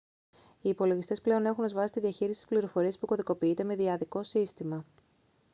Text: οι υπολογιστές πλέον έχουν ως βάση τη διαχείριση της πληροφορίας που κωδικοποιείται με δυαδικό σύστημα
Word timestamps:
οι 0.61 0.69
υπολογιστές 0.69 1.21
πλέον 1.21 1.45
έχουν 1.45 1.63
ως 1.63 1.73
βάση 1.73 1.91
τη 1.91 1.99
διαχείριση 1.99 2.39
της 2.39 2.49
πληροφορίας 2.49 2.99
που 2.99 3.05
κωδικοποιείται 3.05 3.63
με 3.63 3.75
δυαδικό 3.75 4.23
σύστημα 4.23 4.85